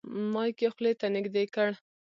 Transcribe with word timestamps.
مایک 0.33 0.57
یې 0.63 0.69
خولې 0.73 0.93
ته 0.99 1.07
نږدې 1.15 1.43
کړ. 1.55 1.69